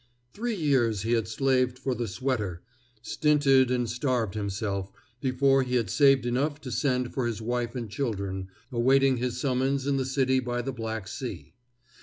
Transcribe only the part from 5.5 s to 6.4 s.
he had saved